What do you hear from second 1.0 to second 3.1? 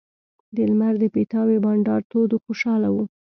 پیتاوي بنډار تود و خوشاله وو.